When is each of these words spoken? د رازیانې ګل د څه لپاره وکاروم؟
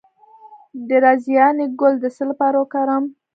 د 0.87 0.89
رازیانې 1.05 1.65
ګل 1.79 1.93
د 2.01 2.05
څه 2.15 2.23
لپاره 2.29 2.55
وکاروم؟ 2.59 3.05